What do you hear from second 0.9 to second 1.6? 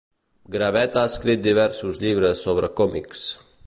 ha escrit